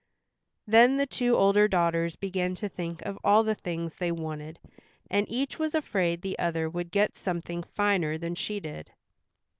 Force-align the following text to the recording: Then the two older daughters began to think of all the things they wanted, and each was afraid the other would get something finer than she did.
Then 0.65 0.97
the 0.97 1.05
two 1.05 1.35
older 1.35 1.67
daughters 1.67 2.15
began 2.15 2.55
to 2.55 2.67
think 2.67 3.03
of 3.03 3.19
all 3.23 3.43
the 3.43 3.53
things 3.53 3.93
they 3.99 4.11
wanted, 4.11 4.57
and 5.11 5.27
each 5.29 5.59
was 5.59 5.75
afraid 5.75 6.23
the 6.23 6.39
other 6.39 6.67
would 6.67 6.89
get 6.89 7.13
something 7.15 7.61
finer 7.61 8.17
than 8.17 8.33
she 8.33 8.59
did. 8.59 8.93